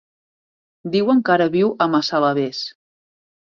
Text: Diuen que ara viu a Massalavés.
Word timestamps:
Diuen 0.95 1.21
que 1.27 1.33
ara 1.35 1.47
viu 1.57 1.69
a 1.85 1.89
Massalavés. 1.97 2.65